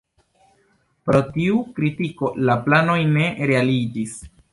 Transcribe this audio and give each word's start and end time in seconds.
Pro 1.09 1.19
tiu 1.35 1.59
kritiko 1.79 2.31
la 2.47 2.55
planoj 2.69 2.97
ne 3.11 3.27
realiĝis. 3.53 4.17